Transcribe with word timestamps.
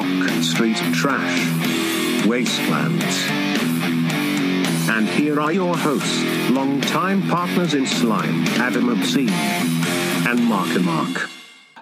rock, 0.00 0.42
street 0.42 0.76
trash, 0.94 1.46
wastelands. 2.26 3.28
And 4.88 5.06
here 5.08 5.40
are 5.40 5.52
your 5.52 5.76
hosts, 5.76 6.22
longtime 6.50 7.28
partners 7.28 7.74
in 7.74 7.86
slime, 7.86 8.44
Adam 8.58 8.88
Obscene 8.88 9.28
and 9.30 10.44
Mark 10.44 10.68
and 10.74 10.84
Mark. 10.84 11.30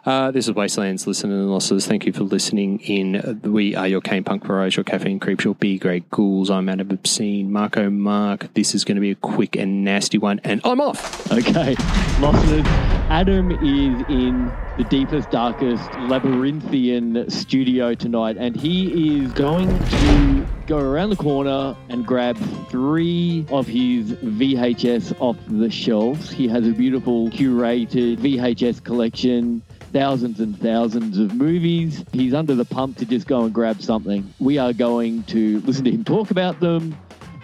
Uh, 0.04 0.30
this 0.30 0.48
is 0.48 0.54
Wastelands 0.54 1.06
Listeners 1.06 1.40
and 1.40 1.50
Losses. 1.50 1.86
Thank 1.86 2.06
you 2.06 2.12
for 2.12 2.22
listening 2.22 2.80
in. 2.80 3.40
We 3.42 3.74
are 3.74 3.86
your 3.86 4.00
Cane 4.00 4.24
Punk 4.24 4.46
Barrage, 4.46 4.76
your 4.76 4.84
Caffeine 4.84 5.20
Creeps, 5.20 5.44
your 5.44 5.54
B 5.54 5.76
grade 5.78 6.08
ghouls. 6.10 6.50
I'm 6.50 6.68
Adam 6.68 6.90
Obscene. 6.90 7.52
Marco 7.52 7.90
Mark. 7.90 8.52
This 8.54 8.74
is 8.74 8.84
going 8.84 8.96
to 8.96 9.02
be 9.02 9.10
a 9.10 9.16
quick 9.16 9.54
and 9.56 9.84
nasty 9.84 10.16
one, 10.16 10.40
and 10.44 10.60
I'm 10.64 10.80
off. 10.80 11.30
Okay, 11.30 11.76
listeners, 12.20 12.97
Adam 13.08 13.50
is 13.50 14.04
in 14.08 14.52
the 14.76 14.84
deepest, 14.84 15.30
darkest, 15.30 15.94
labyrinthian 15.94 17.28
studio 17.30 17.94
tonight, 17.94 18.36
and 18.36 18.54
he 18.54 19.18
is 19.18 19.32
going 19.32 19.66
to 19.66 20.46
go 20.66 20.76
around 20.78 21.08
the 21.08 21.16
corner 21.16 21.74
and 21.88 22.06
grab 22.06 22.36
three 22.68 23.46
of 23.50 23.66
his 23.66 24.12
VHS 24.12 25.18
off 25.20 25.38
the 25.48 25.70
shelves. 25.70 26.30
He 26.30 26.48
has 26.48 26.68
a 26.68 26.72
beautiful 26.72 27.30
curated 27.30 28.18
VHS 28.18 28.84
collection. 28.84 29.62
Thousands 29.90 30.38
and 30.38 30.60
thousands 30.60 31.16
of 31.16 31.34
movies. 31.34 32.04
He's 32.12 32.34
under 32.34 32.54
the 32.54 32.66
pump 32.66 32.98
to 32.98 33.06
just 33.06 33.26
go 33.26 33.44
and 33.44 33.54
grab 33.54 33.80
something. 33.80 34.34
We 34.38 34.58
are 34.58 34.74
going 34.74 35.22
to 35.24 35.60
listen 35.60 35.86
to 35.86 35.90
him 35.90 36.04
talk 36.04 36.30
about 36.30 36.60
them, 36.60 36.94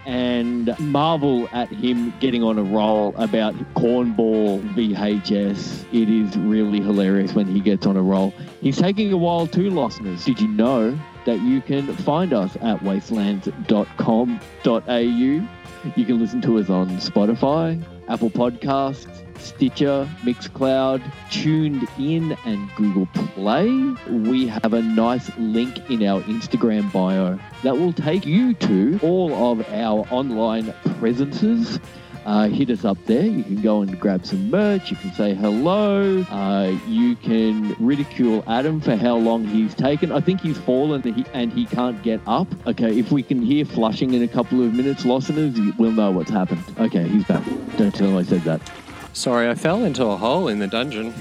and 0.07 0.79
marvel 0.79 1.49
at 1.53 1.69
him 1.69 2.13
getting 2.21 2.43
on 2.43 2.59
a 2.59 2.63
roll 2.63 3.15
about 3.17 3.55
cornball 3.75 4.63
VHS. 4.75 5.85
It 5.93 6.09
is 6.09 6.37
really 6.37 6.81
hilarious 6.81 7.35
when 7.35 7.47
he 7.47 7.61
gets 7.61 7.87
on 7.87 7.97
a 7.97 8.03
roll. 8.03 8.33
He's 8.61 8.77
taking 8.77 9.13
a 9.13 9.17
while 9.17 9.47
too, 9.47 9.71
listeners. 9.71 10.25
Did 10.25 10.41
you 10.41 10.49
know 10.49 10.99
that 11.27 11.41
you 11.41 11.61
can 11.61 11.95
find 11.97 12.33
us 12.33 12.57
at 12.57 12.81
wastelands.com.au? 12.81 15.49
You 15.97 16.07
can 16.07 16.19
listen 16.19 16.41
to 16.43 16.59
us 16.59 16.71
on 16.71 16.89
Spotify, 16.97 17.83
Apple 18.09 18.31
Podcasts, 18.31 19.24
Stitcher, 19.39 20.09
Mixcloud, 20.23 21.03
Tuned 21.31 21.87
In, 21.99 22.37
and 22.45 22.71
Google 22.77 23.07
Play. 23.15 23.69
We 24.09 24.47
have 24.47 24.73
a 24.73 24.83
nice 24.83 25.31
link 25.37 25.91
in 25.91 26.03
our 26.05 26.21
Instagram 26.23 26.93
bio 26.93 27.39
that 27.63 27.77
will 27.77 27.93
take 27.93 28.27
you 28.27 28.55
to 28.55 28.99
all 29.03 29.53
of 29.53 29.69
our 29.71 30.07
online 30.11 30.73
presences. 30.99 31.79
Uh, 32.25 32.49
hit 32.49 32.71
us 32.71 32.85
up 32.85 32.97
there. 33.05 33.27
You 33.27 33.45
can 33.45 33.61
go 33.61 33.83
and 33.83 34.01
grab 34.01 34.25
some 34.25 34.51
merch. 34.51 34.91
You 34.91 34.97
can 34.97 35.13
say 35.13 35.35
hello. 35.35 36.23
Uh, 36.23 36.75
you 36.89 37.17
can 37.17 37.77
ridicule 37.79 38.43
Adam 38.47 38.81
for 38.81 38.97
how 38.97 39.17
long 39.17 39.45
he's 39.45 39.75
taken. 39.75 40.11
I 40.11 40.21
think 40.21 40.41
he's 40.41 40.57
fallen 40.57 41.03
and 41.07 41.15
he, 41.15 41.27
and 41.35 41.53
he 41.53 41.67
can't 41.67 42.03
get 42.03 42.21
up. 42.27 42.49
Okay, 42.67 42.99
if 42.99 43.13
we 43.13 43.23
can 43.23 43.43
hear 43.43 43.67
flushing 43.67 44.15
in 44.15 44.23
a 44.23 44.29
couple 44.29 44.63
of 44.63 44.73
minutes, 44.73 45.05
listeners, 45.05 45.59
we'll 45.79 45.93
know 45.93 46.13
what's 46.13 46.31
happened. 46.31 46.65
Okay, 46.79 47.07
he's 47.07 47.25
back. 47.25 47.45
Don't 47.77 47.95
tell 47.95 48.09
him 48.09 48.17
I 48.17 48.23
said 48.23 48.41
that. 48.43 48.63
Sorry, 49.15 49.49
I 49.49 49.55
fell 49.55 49.85
into 49.85 50.05
a 50.07 50.17
hole 50.17 50.49
in 50.49 50.59
the 50.59 50.67
dungeon. 50.67 51.15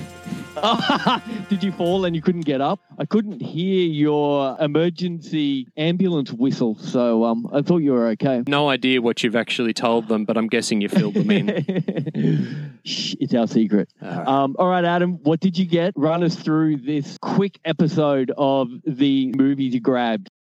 Did 1.50 1.64
you 1.64 1.72
fall 1.72 2.06
and 2.06 2.16
you 2.16 2.24
couldn't 2.24 2.42
get 2.42 2.60
up? 2.60 2.80
I 2.98 3.06
couldn't 3.06 3.40
hear 3.40 3.86
your 3.86 4.58
emergency 4.60 5.68
ambulance 5.78 6.34
whistle, 6.34 6.76
so 6.80 7.24
um, 7.24 7.48
I 7.54 7.62
thought 7.62 7.78
you 7.78 7.92
were 7.92 8.08
okay. 8.10 8.44
No 8.48 8.70
idea 8.70 9.00
what 9.00 9.24
you've 9.24 9.36
actually 9.36 9.74
told 9.74 10.08
them, 10.08 10.26
but 10.26 10.38
I'm 10.38 10.48
guessing 10.48 10.82
you 10.82 10.90
filled 10.90 11.14
them 11.14 11.30
in. 11.30 12.80
Shh, 12.84 13.16
it's 13.20 13.36
our 13.36 13.48
secret. 13.48 13.90
All 14.02 14.10
right. 14.10 14.28
Um, 14.28 14.56
all 14.58 14.70
right, 14.70 14.86
Adam, 14.86 15.20
what 15.24 15.40
did 15.40 15.56
you 15.58 15.66
get? 15.66 15.94
Run 15.96 16.24
us 16.24 16.36
through 16.36 16.78
this 16.78 17.18
quick 17.22 17.60
episode 17.64 18.32
of 18.38 18.70
the 18.88 19.32
movies 19.36 19.76
you 19.76 19.80
grabbed. 19.80 20.32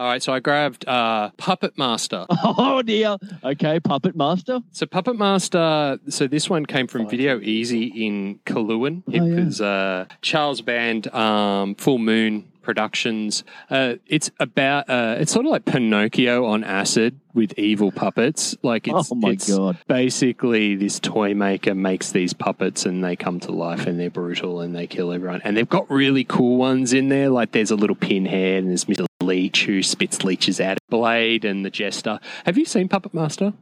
All 0.00 0.06
right, 0.06 0.22
so 0.22 0.32
I 0.32 0.40
grabbed 0.40 0.88
uh, 0.88 1.28
Puppet 1.36 1.76
Master. 1.76 2.24
Oh 2.42 2.80
dear. 2.80 3.18
Okay, 3.44 3.80
Puppet 3.80 4.16
Master. 4.16 4.60
So 4.72 4.86
Puppet 4.86 5.16
Master. 5.18 5.98
So 6.08 6.26
this 6.26 6.48
one 6.48 6.64
came 6.64 6.86
from 6.86 7.06
Video 7.06 7.38
Easy 7.40 7.84
in 8.06 8.38
Kaluan. 8.46 9.02
It 9.12 9.20
Oh, 9.20 9.26
yeah. 9.26 9.44
was 9.44 9.60
uh, 9.60 10.06
Charles 10.22 10.62
Band, 10.62 11.12
um, 11.14 11.74
Full 11.74 11.98
Moon 11.98 12.50
Productions. 12.62 13.44
Uh, 13.68 13.96
it's 14.06 14.30
about. 14.40 14.88
Uh, 14.88 15.16
it's 15.18 15.32
sort 15.32 15.44
of 15.44 15.52
like 15.52 15.66
Pinocchio 15.66 16.46
on 16.46 16.64
acid 16.64 17.20
with 17.34 17.52
evil 17.58 17.92
puppets. 17.92 18.56
Like 18.62 18.88
it's, 18.88 19.12
Oh, 19.12 19.14
my 19.16 19.30
it's 19.32 19.54
God. 19.54 19.76
basically 19.86 20.76
this 20.76 20.98
toy 20.98 21.34
maker 21.34 21.74
makes 21.74 22.10
these 22.12 22.32
puppets 22.32 22.86
and 22.86 23.04
they 23.04 23.16
come 23.16 23.38
to 23.40 23.52
life 23.52 23.86
and 23.86 24.00
they're 24.00 24.08
brutal 24.10 24.60
and 24.60 24.74
they 24.74 24.86
kill 24.86 25.12
everyone. 25.12 25.42
And 25.44 25.56
they've 25.58 25.68
got 25.68 25.90
really 25.90 26.24
cool 26.24 26.56
ones 26.56 26.94
in 26.94 27.10
there. 27.10 27.28
Like 27.28 27.52
there's 27.52 27.70
a 27.70 27.76
little 27.76 27.96
pinhead 27.96 28.62
and 28.62 28.70
there's 28.70 28.86
Mr. 28.86 29.04
Leech 29.24 29.64
who 29.66 29.82
spits 29.82 30.24
leeches 30.24 30.60
out. 30.60 30.72
of 30.78 30.78
Blade 30.88 31.44
and 31.44 31.64
the 31.64 31.70
Jester. 31.70 32.18
Have 32.46 32.56
you 32.58 32.64
seen 32.64 32.88
Puppet 32.88 33.12
Master? 33.14 33.52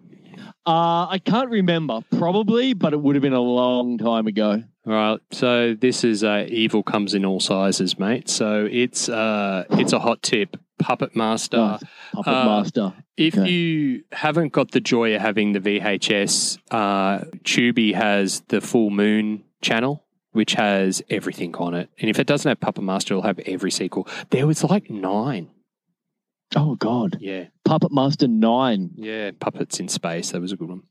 Uh, 0.67 1.07
I 1.09 1.21
can't 1.25 1.51
remember, 1.51 2.01
probably, 2.17 2.75
but 2.75 2.93
it 2.93 3.01
would 3.01 3.17
have 3.17 3.23
been 3.23 3.33
a 3.33 3.41
long 3.41 3.99
time 3.99 4.27
ago. 4.27 4.63
All 4.87 4.93
right, 4.93 5.21
so 5.33 5.75
this 5.75 6.05
is 6.05 6.23
uh, 6.25 6.47
evil 6.49 6.83
comes 6.83 7.15
in 7.15 7.25
all 7.25 7.41
sizes, 7.41 7.99
mate. 7.99 8.29
So 8.29 8.69
it's 8.71 9.09
uh, 9.09 9.65
it's 9.71 9.93
a 9.93 9.99
hot 9.99 10.23
tip. 10.23 10.57
Puppet 10.79 11.17
Master. 11.17 11.57
Nice. 11.57 11.83
Puppet 12.13 12.33
uh, 12.33 12.45
Master. 12.45 12.95
If 13.17 13.37
Okay. 13.37 13.51
you 13.51 14.05
haven't 14.13 14.53
got 14.53 14.71
the 14.71 14.81
joy 14.81 15.15
of 15.17 15.21
having 15.21 15.53
the 15.53 15.59
VHS, 15.61 16.59
uh, 16.71 17.25
Tubi 17.43 17.93
has 17.95 18.43
the 18.49 18.61
Full 18.61 18.91
Moon 18.91 19.43
channel, 19.61 20.05
which 20.33 20.53
has 20.55 21.03
everything 21.11 21.55
on 21.57 21.75
it. 21.75 21.89
And 22.01 22.09
if 22.11 22.19
it 22.19 22.27
doesn't 22.27 22.49
have 22.49 22.61
Puppet 22.61 22.85
Master, 22.85 23.15
it'll 23.15 23.23
have 23.23 23.39
every 23.41 23.71
sequel. 23.71 24.07
There 24.31 24.47
was 24.47 24.63
like 24.65 24.91
nine. 24.91 25.51
Oh 26.57 26.77
God, 26.77 27.19
Yeah, 27.21 27.45
Puppet 27.65 27.93
Master 27.93 28.27
Nine. 28.27 28.91
yeah. 28.97 29.33
Puppets 29.39 29.81
in 29.81 29.89
space. 29.89 30.31
That 30.31 30.41
was 30.41 30.53
a 30.53 30.57
good 30.57 30.69
one. 30.71 30.83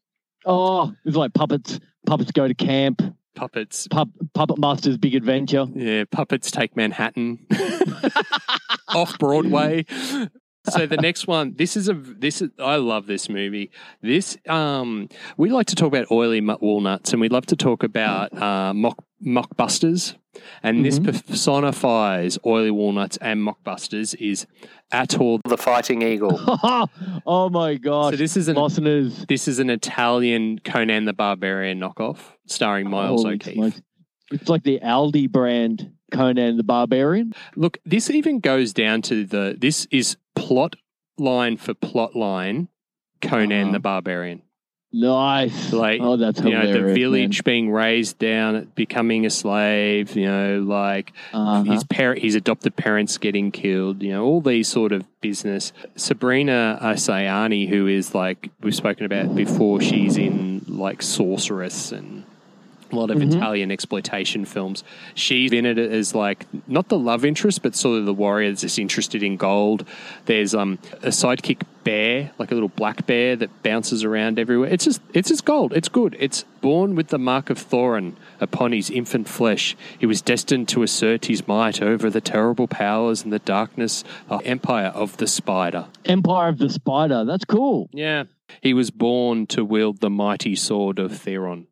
Oh, 0.45 0.89
it 0.89 0.95
was 1.05 1.15
like 1.15 1.33
puppets. 1.33 1.79
Puppets 2.05 2.31
go 2.31 2.47
to 2.47 2.53
camp. 2.53 3.01
Puppets. 3.35 3.87
Pup, 3.87 4.09
Puppet 4.35 4.59
Master's 4.59 4.97
Big 4.97 5.15
Adventure. 5.15 5.65
Yeah, 5.73 6.03
puppets 6.11 6.51
take 6.51 6.75
Manhattan 6.75 7.45
off 8.89 9.17
Broadway. 9.19 9.85
So 10.69 10.85
the 10.85 10.97
next 10.97 11.27
one, 11.27 11.53
this 11.55 11.77
is 11.77 11.87
a 11.87 11.93
this 11.93 12.41
is 12.41 12.49
I 12.59 12.75
love 12.75 13.07
this 13.07 13.29
movie. 13.29 13.71
This 14.01 14.37
um 14.47 15.07
we 15.37 15.49
like 15.49 15.67
to 15.67 15.75
talk 15.75 15.87
about 15.87 16.11
oily 16.11 16.41
walnuts 16.41 17.13
and 17.13 17.21
we 17.21 17.29
love 17.29 17.45
to 17.47 17.55
talk 17.55 17.83
about 17.83 18.33
uh, 18.39 18.73
mock 18.73 19.03
mockbusters, 19.25 20.15
and 20.63 20.85
this 20.85 20.99
personifies 20.99 22.37
oily 22.45 22.71
walnuts 22.71 23.17
and 23.17 23.39
mockbusters 23.45 24.15
is 24.15 24.45
Ator 24.93 25.39
the 25.47 25.57
fighting 25.57 26.01
eagle. 26.01 26.39
oh 27.25 27.49
my 27.49 27.75
gosh! 27.75 28.13
So 28.13 28.17
this 28.17 28.37
is 28.37 28.47
an 28.47 28.55
listeners. 28.57 29.25
this 29.27 29.47
is 29.47 29.59
an 29.59 29.69
Italian 29.69 30.59
Conan 30.59 31.05
the 31.05 31.13
Barbarian 31.13 31.79
knockoff 31.79 32.19
starring 32.45 32.89
Miles 32.89 33.23
Holy 33.23 33.35
O'Keeffe. 33.35 33.53
smokes. 33.55 33.81
It's 34.31 34.49
like 34.49 34.63
the 34.63 34.79
Aldi 34.81 35.29
brand 35.31 35.91
Conan 36.11 36.57
the 36.57 36.63
Barbarian. 36.63 37.33
Look, 37.55 37.77
this 37.85 38.09
even 38.09 38.39
goes 38.39 38.73
down 38.73 39.01
to 39.03 39.25
the 39.25 39.55
this 39.57 39.87
is 39.91 40.17
plot 40.35 40.75
line 41.17 41.57
for 41.57 41.73
plot 41.73 42.15
line 42.15 42.67
Conan 43.21 43.63
Uh-huh. 43.63 43.71
the 43.71 43.79
Barbarian. 43.79 44.41
Nice. 44.93 45.73
Like, 45.73 45.99
oh, 46.01 46.15
that's 46.15 46.39
You 46.41 46.51
know, 46.51 46.71
the 46.71 46.93
village 46.93 47.43
being 47.43 47.71
raised 47.71 48.19
down, 48.19 48.71
becoming 48.75 49.25
a 49.25 49.29
slave, 49.29 50.15
you 50.15 50.25
know, 50.25 50.59
like 50.65 51.11
Uh-huh. 51.33 51.63
his 51.63 51.83
parent 51.83 52.21
his 52.21 52.35
adopted 52.35 52.75
parents 52.75 53.17
getting 53.17 53.51
killed, 53.51 54.01
you 54.01 54.11
know, 54.11 54.23
all 54.23 54.41
these 54.41 54.67
sort 54.67 54.91
of 54.93 55.03
business. 55.21 55.73
Sabrina 55.95 56.79
Siani, 56.81 57.67
who 57.67 57.87
is 57.87 58.15
like 58.15 58.49
we've 58.61 58.73
spoken 58.75 59.05
about 59.05 59.35
before, 59.35 59.81
she's 59.81 60.17
in 60.17 60.63
like 60.67 61.01
Sorceress 61.01 61.91
and 61.91 62.23
a 62.89 62.95
lot 62.95 63.11
of 63.11 63.21
Italian 63.21 63.69
exploitation 63.69 64.45
films. 64.45 64.85
She's 65.13 65.51
in 65.51 65.65
it 65.65 65.77
as 65.77 66.15
like 66.15 66.45
not 66.67 66.87
the 66.87 66.97
love 66.97 67.25
interest, 67.25 67.61
but 67.61 67.75
sort 67.75 67.99
of 67.99 68.05
the 68.05 68.13
warrior 68.13 68.49
that's 68.49 68.61
just 68.61 68.79
interested 68.79 69.21
in 69.21 69.35
gold. 69.35 69.85
There's 70.25 70.55
um 70.55 70.79
a 71.03 71.09
sidekick 71.09 71.63
bear, 71.87 72.31
like 72.37 72.51
a 72.51 72.53
little 72.53 72.67
black 72.67 73.05
bear 73.05 73.37
that 73.37 73.63
bounces 73.63 74.03
around 74.03 74.37
everywhere. 74.37 74.69
It's 74.69 74.83
just 74.83 75.01
it's 75.13 75.29
just 75.29 75.45
gold. 75.45 75.71
It's 75.71 75.87
good. 75.87 76.17
It's 76.19 76.43
born 76.59 76.95
with 76.95 77.07
the 77.07 77.17
mark 77.17 77.49
of 77.49 77.57
Thorin 77.57 78.15
upon 78.41 78.73
his 78.73 78.89
infant 78.89 79.29
flesh. 79.29 79.73
He 79.97 80.05
was 80.05 80.21
destined 80.21 80.67
to 80.69 80.83
assert 80.83 81.27
his 81.27 81.47
might 81.47 81.81
over 81.81 82.09
the 82.09 82.19
terrible 82.19 82.67
powers 82.67 83.23
and 83.23 83.31
the 83.31 83.39
darkness 83.39 84.03
of 84.29 84.45
empire 84.45 84.87
of 84.87 85.15
the 85.15 85.27
spider. 85.27 85.87
Empire 86.03 86.49
of 86.49 86.57
the 86.57 86.69
Spider. 86.69 87.23
That's 87.23 87.45
cool. 87.45 87.89
Yeah. 87.93 88.25
He 88.61 88.73
was 88.73 88.91
born 88.91 89.47
to 89.47 89.63
wield 89.63 90.01
the 90.01 90.09
mighty 90.09 90.55
sword 90.55 90.99
of 90.99 91.17
Theron. 91.17 91.67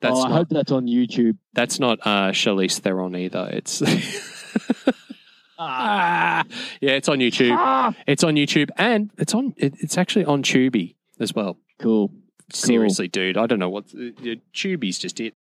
That's 0.00 0.16
oh, 0.16 0.24
I 0.24 0.28
not 0.28 0.36
hope 0.36 0.48
that's 0.50 0.72
on 0.72 0.86
YouTube. 0.86 1.36
that's 1.52 1.78
not 1.78 1.98
uh, 2.02 2.30
Charlize 2.30 2.78
Theron 2.78 3.14
either. 3.14 3.50
It's 3.52 3.82
ah, 5.58 6.44
yeah, 6.80 6.92
it's 6.92 7.08
on 7.08 7.18
YouTube. 7.18 7.54
Ah, 7.56 7.94
It's 8.06 8.24
on 8.24 8.34
YouTube, 8.34 8.70
and 8.76 9.10
it's 9.18 9.34
on. 9.34 9.54
It, 9.56 9.74
it's 9.80 9.98
actually 9.98 10.24
on 10.24 10.42
Tubi 10.42 10.94
as 11.20 11.34
well. 11.34 11.58
cool. 11.78 12.10
Seriously, 12.50 13.08
dude, 13.08 13.36
I 13.36 13.46
don't 13.46 13.58
know 13.58 13.68
what 13.68 13.84
uh, 13.94 14.36
Tubi's 14.54 14.98
just 14.98 15.20
it. 15.20 15.34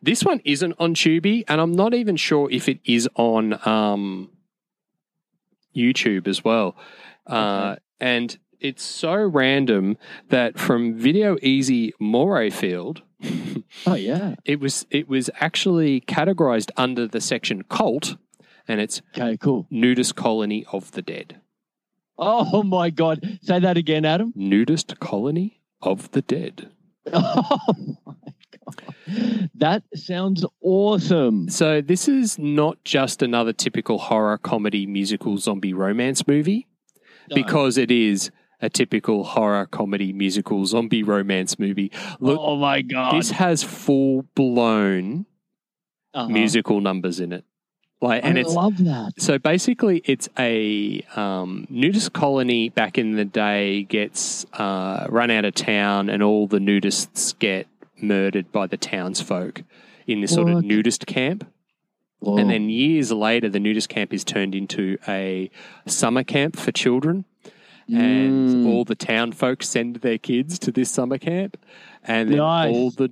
This 0.00 0.22
one 0.22 0.40
isn't 0.44 0.74
on 0.78 0.94
Tubi, 0.94 1.42
and 1.48 1.60
I'm 1.60 1.72
not 1.72 1.92
even 1.92 2.16
sure 2.16 2.48
if 2.52 2.68
it 2.68 2.78
is 2.84 3.08
on 3.16 3.58
um, 3.66 4.30
YouTube 5.74 6.28
as 6.28 6.44
well. 6.44 6.76
Uh, 7.26 7.76
and 8.00 8.38
it's 8.60 8.82
so 8.84 9.14
random 9.14 9.96
that 10.28 10.58
from 10.58 10.94
Video 10.98 11.36
Easy 11.42 11.92
Morayfield, 12.00 13.00
Oh 13.86 13.94
yeah. 13.94 14.34
it 14.44 14.60
was 14.60 14.86
it 14.90 15.08
was 15.08 15.30
actually 15.40 16.00
categorized 16.02 16.70
under 16.76 17.06
the 17.08 17.20
section 17.20 17.62
cult, 17.64 18.16
and 18.70 18.80
it's 18.80 19.02
Okay, 19.16 19.36
cool. 19.36 19.66
nudist 19.70 20.14
colony 20.14 20.64
of 20.72 20.92
the 20.92 21.02
dead. 21.02 21.40
Oh 22.18 22.62
my 22.62 22.90
god. 22.90 23.38
Say 23.42 23.58
that 23.60 23.76
again, 23.76 24.04
Adam. 24.04 24.32
Nudist 24.36 24.98
colony 25.00 25.60
of 25.82 26.10
the 26.12 26.22
dead. 26.22 26.70
Oh 27.12 27.66
my 28.06 28.14
god. 28.66 29.50
That 29.54 29.82
sounds 29.94 30.44
awesome. 30.62 31.48
So 31.48 31.80
this 31.80 32.06
is 32.08 32.38
not 32.38 32.76
just 32.84 33.22
another 33.22 33.52
typical 33.52 33.98
horror 33.98 34.38
comedy 34.38 34.86
musical 34.86 35.38
zombie 35.38 35.72
romance 35.74 36.26
movie 36.28 36.68
because 37.34 37.76
it 37.78 37.90
is 37.90 38.30
a 38.60 38.68
typical 38.68 39.24
horror 39.24 39.66
comedy 39.66 40.12
musical 40.12 40.66
zombie 40.66 41.02
romance 41.02 41.58
movie. 41.58 41.90
Look, 42.20 42.38
oh 42.40 42.56
my 42.56 42.82
god. 42.82 43.14
this 43.14 43.30
has 43.32 43.62
full 43.62 44.22
blown 44.34 45.26
Uh-huh. 46.14 46.28
musical 46.28 46.80
numbers 46.80 47.18
in 47.20 47.32
it. 47.32 47.44
Like 48.02 48.24
and 48.24 48.38
I 48.38 48.40
it's 48.40 48.54
love 48.54 48.78
that. 48.84 49.12
so 49.18 49.38
basically 49.38 50.00
it's 50.06 50.28
a 50.38 51.02
um, 51.16 51.66
nudist 51.68 52.12
colony 52.14 52.70
back 52.70 52.96
in 52.96 53.16
the 53.16 53.26
day 53.26 53.82
gets 53.82 54.46
uh, 54.54 55.06
run 55.10 55.30
out 55.30 55.44
of 55.44 55.54
town 55.54 56.08
and 56.08 56.22
all 56.22 56.46
the 56.46 56.58
nudists 56.60 57.38
get 57.38 57.66
murdered 58.00 58.50
by 58.52 58.66
the 58.66 58.78
townsfolk 58.78 59.62
in 60.06 60.22
this 60.22 60.32
sort 60.32 60.48
of 60.48 60.64
nudist 60.64 61.04
camp. 61.06 61.46
Whoa. 62.20 62.38
And 62.38 62.50
then 62.50 62.68
years 62.70 63.12
later, 63.12 63.48
the 63.50 63.60
nudist 63.60 63.88
camp 63.90 64.12
is 64.14 64.24
turned 64.24 64.54
into 64.54 64.96
a 65.06 65.50
summer 65.86 66.24
camp 66.24 66.56
for 66.56 66.72
children. 66.72 67.24
And 67.88 68.64
Mm. 68.64 68.66
all 68.68 68.84
the 68.84 68.94
town 68.94 69.32
folks 69.32 69.68
send 69.68 69.96
their 69.96 70.16
kids 70.18 70.58
to 70.60 70.70
this 70.72 70.90
summer 70.90 71.18
camp. 71.18 71.56
And 72.04 72.30
then 72.30 72.38
Nice. 72.38 72.72
all 72.74 72.90
the 72.92 73.10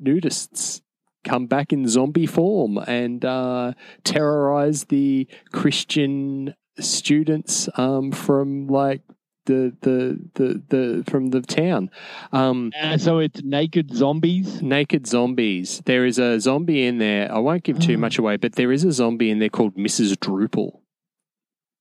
nudists 0.00 0.80
come 1.26 1.46
back 1.46 1.72
in 1.72 1.86
zombie 1.88 2.26
form 2.26 2.78
and 2.78 3.24
uh, 3.24 3.72
terrorize 4.04 4.84
the 4.84 5.26
Christian 5.52 6.54
students 6.78 7.68
um, 7.76 8.12
from 8.12 8.66
like 8.68 9.02
the, 9.46 9.72
the 9.82 10.18
the 10.34 10.62
the 10.68 11.04
from 11.10 11.30
the 11.30 11.40
town. 11.40 11.88
Um, 12.32 12.72
Uh, 12.82 12.98
so 12.98 13.18
it's 13.20 13.42
naked 13.44 13.94
zombies. 13.94 14.60
naked 14.60 15.06
zombies. 15.06 15.82
There 15.84 16.04
is 16.04 16.18
a 16.18 16.40
zombie 16.40 16.84
in 16.84 16.98
there. 16.98 17.30
I 17.32 17.38
won't 17.38 17.62
give 17.62 17.78
too 17.78 17.94
Oh. 17.94 17.98
much 17.98 18.18
away, 18.18 18.36
but 18.38 18.52
there 18.56 18.72
is 18.72 18.82
a 18.84 18.90
zombie 18.92 19.30
in 19.30 19.38
there 19.38 19.48
called 19.48 19.76
Mrs. 19.76 20.16
Drupal. 20.16 20.80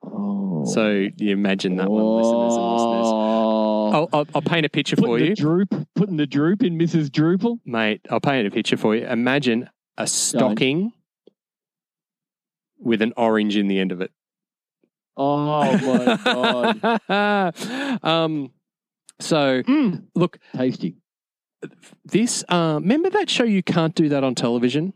Oh. 0.03 0.63
So 0.65 1.07
you 1.17 1.31
imagine 1.33 1.77
that 1.77 1.89
one, 1.89 2.03
listeners 2.17 2.55
and 2.55 2.71
listeners. 2.73 3.07
I'll, 3.95 4.09
I'll, 4.11 4.27
I'll 4.35 4.41
paint 4.41 4.65
a 4.65 4.69
picture 4.69 4.95
for 4.97 5.17
you, 5.17 5.33
droop, 5.35 5.73
putting 5.95 6.17
the 6.17 6.27
droop 6.27 6.61
in 6.63 6.77
Mrs. 6.77 7.07
Drupal. 7.09 7.59
mate. 7.65 8.01
I'll 8.09 8.19
paint 8.19 8.45
a 8.47 8.51
picture 8.51 8.75
for 8.77 8.95
you. 8.95 9.05
Imagine 9.07 9.69
a 9.97 10.05
stocking 10.05 10.91
with 12.77 13.01
an 13.01 13.13
orange 13.15 13.55
in 13.55 13.67
the 13.67 13.79
end 13.79 13.91
of 13.93 14.01
it. 14.01 14.11
Oh 15.17 15.37
my 15.37 16.17
god, 17.07 17.99
um, 18.03 18.51
so 19.21 19.63
Mm. 19.63 20.03
look, 20.13 20.39
tasty. 20.53 20.97
this. 22.03 22.43
Uh, 22.49 22.79
remember 22.81 23.09
that 23.11 23.29
show? 23.29 23.45
You 23.45 23.63
can't 23.63 23.95
do 23.95 24.09
that 24.09 24.25
on 24.25 24.35
television. 24.35 24.93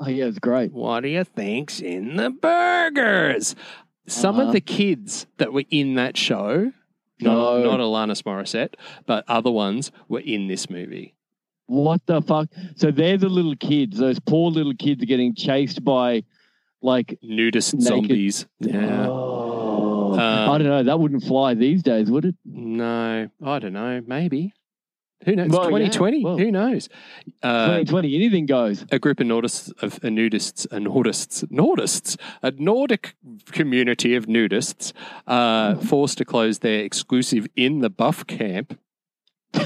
Oh 0.00 0.08
yeah, 0.08 0.24
it's 0.24 0.38
great. 0.38 0.72
What 0.72 1.00
do 1.00 1.08
you 1.08 1.22
think's 1.24 1.80
in 1.80 2.16
the 2.16 2.30
burgers? 2.30 3.54
Some 4.06 4.36
Uh-huh. 4.36 4.46
of 4.46 4.52
the 4.54 4.60
kids 4.62 5.26
that 5.36 5.52
were 5.52 5.64
in 5.70 5.96
that 5.96 6.16
show, 6.16 6.72
No. 7.20 7.62
not 7.64 7.80
Alanis 7.80 8.22
Morissette, 8.22 8.74
but 9.06 9.24
other 9.28 9.50
ones 9.50 9.90
were 10.08 10.20
in 10.20 10.48
this 10.48 10.68
movie. 10.70 11.14
What 11.66 12.00
the 12.06 12.22
fuck? 12.22 12.48
So 12.76 12.90
they're 12.90 13.18
the 13.18 13.28
little 13.28 13.56
kids. 13.56 13.98
Those 13.98 14.18
poor 14.20 14.50
little 14.50 14.74
kids 14.74 15.02
are 15.02 15.06
getting 15.06 15.34
chased 15.34 15.84
by, 15.84 16.24
like, 16.80 17.18
Nudist 17.22 17.74
Naked. 17.74 17.86
zombies. 17.86 18.46
Yeah. 18.60 19.06
oh, 19.08 20.14
Uh, 20.18 20.50
I 20.52 20.58
don't 20.58 20.66
know. 20.68 20.82
That 20.82 20.98
wouldn't 20.98 21.24
fly 21.24 21.54
these 21.54 21.82
days, 21.82 22.10
would 22.10 22.24
it? 22.24 22.34
No, 22.44 23.28
I 23.44 23.58
don't 23.58 23.74
know. 23.74 24.00
Maybe. 24.06 24.52
Who 25.24 25.34
knows? 25.34 25.48
Well, 25.50 25.70
yeah, 25.70 25.88
2020. 25.88 26.24
well. 26.24 26.38
Who 26.38 26.50
knows? 26.50 26.88
Uh, 27.42 27.66
2020, 27.66 28.14
anything 28.14 28.46
goes. 28.46 28.84
a 28.90 28.98
group 28.98 29.18
of 29.20 29.26
nudists, 29.26 29.72
of 29.82 29.96
uh, 29.96 30.08
nudists, 30.08 30.66
and 30.70 30.86
nudists, 30.86 31.44
nudists, 31.46 32.16
a 32.42 32.52
Nordic 32.52 33.14
community 33.46 34.14
of 34.14 34.26
nudists, 34.26 34.92
uh, 35.26 35.74
forced 35.76 36.18
to 36.18 36.24
close 36.24 36.60
their 36.60 36.80
exclusive 36.80 37.46
in 37.56 37.80
the 37.80 37.90
buff 37.90 38.26
camp. 38.26 38.78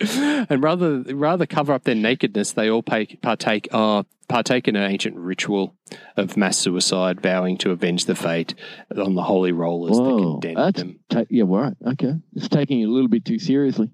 and 0.48 0.62
rather 0.62 1.00
rather 1.14 1.46
cover 1.46 1.72
up 1.72 1.84
their 1.84 1.94
nakedness, 1.94 2.52
they 2.52 2.70
all 2.70 2.82
pay, 2.82 3.06
partake 3.06 3.68
uh, 3.72 4.04
partake 4.28 4.68
in 4.68 4.76
an 4.76 4.88
ancient 4.90 5.16
ritual 5.16 5.74
of 6.16 6.36
mass 6.36 6.56
suicide, 6.56 7.20
vowing 7.20 7.58
to 7.58 7.70
avenge 7.72 8.04
the 8.04 8.14
fate 8.14 8.54
on 8.96 9.14
the 9.14 9.22
holy 9.22 9.52
rollers 9.52 9.96
that 9.96 10.02
Whoa, 10.02 10.32
condemned 10.34 10.56
that's 10.56 10.78
them. 10.78 11.00
ta- 11.08 11.24
yeah, 11.30 11.44
right. 11.46 11.74
Okay, 11.86 12.14
it's 12.34 12.48
taking 12.48 12.80
it 12.80 12.84
a 12.84 12.90
little 12.90 13.08
bit 13.08 13.24
too 13.24 13.38
seriously, 13.38 13.90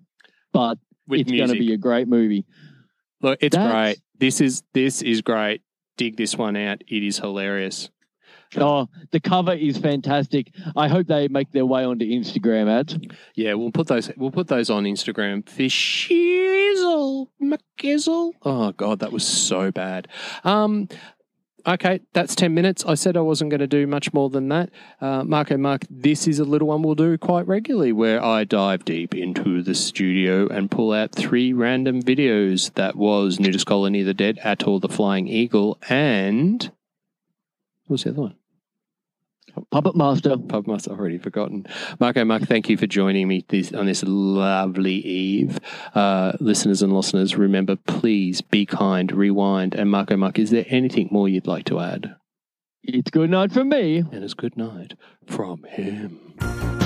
but 0.53 0.79
With 1.09 1.21
it's 1.21 1.31
going 1.31 1.49
to 1.49 1.59
be 1.59 1.73
a 1.73 1.79
great 1.79 2.09
movie. 2.09 2.45
Look, 3.23 3.39
it's 3.41 3.56
That's- 3.56 3.73
great. 3.73 4.01
This 4.19 4.41
is 4.41 4.62
this 4.75 5.03
is 5.03 5.23
great. 5.23 5.62
Dig 5.97 6.17
this 6.17 6.37
one 6.37 6.56
out. 6.56 6.83
It 6.87 7.03
is 7.03 7.19
hilarious. 7.19 7.89
Oh, 8.56 8.89
the 9.11 9.21
cover 9.21 9.53
is 9.53 9.79
fantastic. 9.79 10.53
I 10.77 10.89
hope 10.89 11.06
they 11.06 11.29
make 11.29 11.51
their 11.53 11.67
way 11.67 11.85
onto 11.85 12.05
Instagram 12.05 12.69
ads. 12.69 12.97
Yeah, 13.35 13.55
we'll 13.55 13.73
put 13.73 13.89
those. 13.89 14.11
We'll 14.17 14.31
put 14.31 14.49
those 14.49 14.71
on 14.71 14.85
Instagram. 14.85 15.49
For 15.49 15.62
shizzle, 15.62 17.29
McGizzle. 17.43 18.33
Oh 18.43 18.73
god, 18.73 19.01
that 19.01 19.12
was 19.12 19.27
so 19.27 19.71
bad. 19.71 20.09
Um, 20.45 20.89
okay, 21.67 22.01
that's 22.12 22.35
ten 22.35 22.55
minutes. 22.55 22.85
I 22.85 22.95
said 22.95 23.17
I 23.17 23.21
wasn't 23.21 23.51
going 23.51 23.61
to 23.61 23.67
do 23.67 23.87
much 23.87 24.12
more 24.12 24.31
than 24.31 24.49
that. 24.49 24.71
Uh, 25.01 25.25
Marco, 25.25 25.56
Mark, 25.56 25.83
this 25.91 26.29
is 26.29 26.39
a 26.39 26.45
little 26.45 26.69
one 26.69 26.83
we'll 26.83 26.95
do 26.95 27.19
quite 27.19 27.47
regularly, 27.47 27.93
where 27.93 28.23
I 28.23 28.45
dive 28.45 28.85
deep 28.85 29.15
into 29.15 29.62
the 29.62 29.75
studio 29.75 30.46
and 30.49 30.70
pull 30.70 30.93
out 30.93 31.13
three 31.13 31.53
random 31.53 32.03
videos. 32.03 32.73
That 32.75 32.96
was 32.96 33.39
Nudist 33.41 33.67
Colony 33.67 34.03
the 34.03 34.15
Dead, 34.15 34.39
Ator 34.44 34.81
the 34.81 34.89
Flying 34.89 35.27
Eagle, 35.29 35.79
and 35.89 36.70
what 37.87 37.94
was 37.94 38.05
the 38.05 38.11
other 38.11 38.23
one? 38.23 38.34
Puppet 39.70 39.96
Master. 39.96 40.36
Pub 40.36 40.67
must 40.67 40.86
have 40.86 40.98
already 40.98 41.19
forgotten. 41.19 41.67
Marco, 42.01 42.24
Mark, 42.24 42.43
thank 42.43 42.69
you 42.69 42.77
for 42.77 42.86
joining 42.86 43.29
me 43.29 43.44
this, 43.48 43.72
on 43.72 43.86
this 43.86 44.03
lovely 44.05 44.94
eve. 44.94 45.58
Uh, 45.94 46.32
listeners 46.41 46.82
and 46.82 46.93
listeners, 46.93 47.36
remember, 47.36 47.77
please 47.77 48.41
be 48.41 48.67
kind, 48.67 49.13
rewind. 49.13 49.74
And 49.74 49.91
Marco, 49.91 50.17
Mark, 50.17 50.39
is 50.39 50.51
there 50.51 50.67
anything 50.69 51.08
more 51.10 51.29
you'd 51.29 51.46
like 51.46 51.67
to 51.67 51.81
add? 51.81 52.17
It's 52.82 53.10
good 53.10 53.31
night 53.31 53.53
from 53.53 53.69
me. 53.70 53.98
And 53.98 54.24
it's 54.24 54.34
good 54.34 54.56
night 54.56 54.94
from 55.27 55.65
him. 55.65 56.83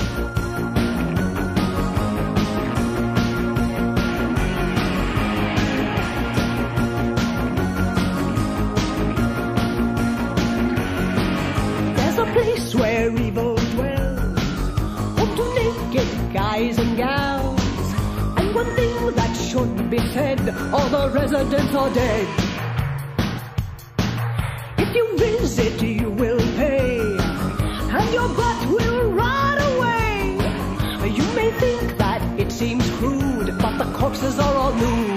All 20.73 20.89
the 20.89 21.09
residents 21.13 21.75
are 21.75 21.93
dead. 21.93 22.27
If 24.77 24.95
you 24.95 25.17
visit, 25.17 25.81
you 25.81 26.09
will 26.09 26.39
pay, 26.57 26.99
and 26.99 28.13
your 28.13 28.29
butt 28.29 28.69
will 28.69 29.11
rot 29.11 29.59
away. 29.71 30.37
You 31.09 31.23
may 31.35 31.51
think 31.59 31.97
that 31.97 32.21
it 32.39 32.51
seems 32.51 32.89
crude, 32.97 33.57
but 33.59 33.77
the 33.77 33.91
corpses 33.97 34.39
are 34.39 34.55
all 34.55 34.73
nude. 34.73 35.08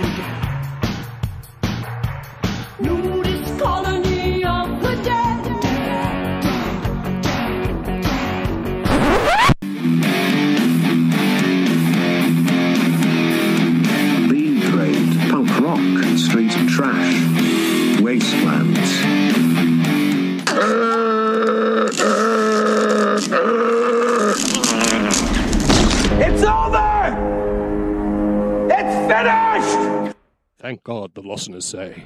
It's 26.24 26.42
over! 26.44 26.92
It's 28.70 28.96
finished! 29.10 30.16
Thank 30.58 30.84
God, 30.84 31.14
the 31.14 31.22
listeners 31.22 31.64
say. 31.64 32.04